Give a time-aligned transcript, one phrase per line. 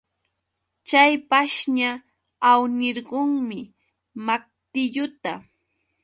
[0.87, 1.91] Chay pashña
[2.51, 3.59] awnirqunmi
[4.25, 5.33] maqtilluta.